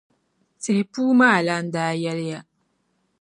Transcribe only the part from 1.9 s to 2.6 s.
yɛliya.